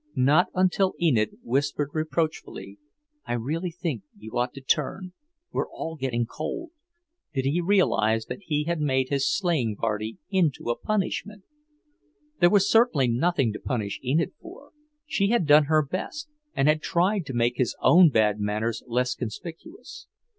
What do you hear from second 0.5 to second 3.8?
until Enid whispered reproachfully, "I really